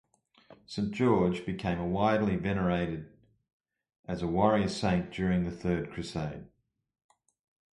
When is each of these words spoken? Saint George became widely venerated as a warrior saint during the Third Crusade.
Saint 0.65 0.89
George 0.93 1.45
became 1.45 1.91
widely 1.91 2.35
venerated 2.35 3.07
as 4.07 4.23
a 4.23 4.27
warrior 4.27 4.67
saint 4.67 5.11
during 5.11 5.43
the 5.45 5.51
Third 5.51 5.91
Crusade. 5.91 6.47